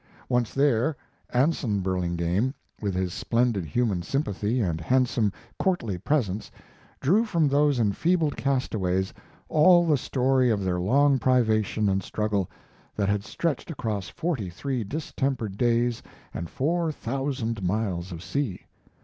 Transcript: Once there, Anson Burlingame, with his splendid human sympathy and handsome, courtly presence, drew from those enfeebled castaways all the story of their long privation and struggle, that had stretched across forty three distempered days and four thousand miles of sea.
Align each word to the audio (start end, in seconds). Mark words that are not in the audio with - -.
Once 0.29 0.51
there, 0.51 0.95
Anson 1.29 1.79
Burlingame, 1.81 2.55
with 2.81 2.95
his 2.95 3.13
splendid 3.13 3.65
human 3.65 4.01
sympathy 4.01 4.59
and 4.59 4.81
handsome, 4.81 5.31
courtly 5.59 5.99
presence, 5.99 6.49
drew 7.01 7.23
from 7.23 7.47
those 7.47 7.79
enfeebled 7.79 8.35
castaways 8.35 9.13
all 9.47 9.85
the 9.85 9.97
story 9.97 10.49
of 10.49 10.63
their 10.63 10.79
long 10.79 11.19
privation 11.19 11.87
and 11.87 12.01
struggle, 12.01 12.49
that 12.95 13.09
had 13.09 13.23
stretched 13.23 13.69
across 13.69 14.09
forty 14.09 14.49
three 14.49 14.83
distempered 14.83 15.55
days 15.55 16.01
and 16.33 16.49
four 16.49 16.91
thousand 16.91 17.61
miles 17.61 18.11
of 18.11 18.23
sea. 18.23 18.61